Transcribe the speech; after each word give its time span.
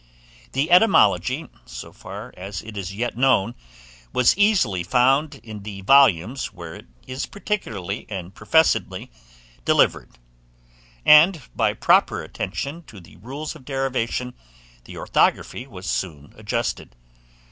The 0.53 0.71
etymology, 0.71 1.47
so 1.63 1.91
far 1.93 2.33
as 2.35 2.63
it 2.63 2.75
is 2.75 2.91
yet 2.91 3.15
known, 3.15 3.53
was 4.11 4.35
easily 4.35 4.81
found 4.81 5.35
in 5.43 5.61
the 5.61 5.81
volumes 5.81 6.47
where 6.47 6.73
it 6.73 6.87
is 7.05 7.27
particularly 7.27 8.07
and 8.09 8.33
professedly 8.33 9.11
delivered; 9.63 10.09
and, 11.05 11.39
by 11.55 11.75
proper 11.75 12.23
attention 12.23 12.81
to 12.85 12.99
the 12.99 13.17
rules 13.17 13.55
of 13.55 13.63
derivation, 13.63 14.33
the 14.85 14.97
orthography 14.97 15.67
was 15.67 15.85
soon 15.85 16.33
adjusted. 16.35 16.95